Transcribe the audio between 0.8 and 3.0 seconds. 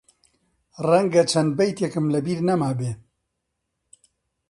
ڕەنگە چەند بەیتێکم لە بیر نەمابێ